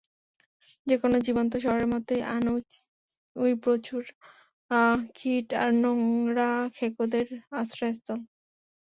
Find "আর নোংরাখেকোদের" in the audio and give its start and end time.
5.61-7.27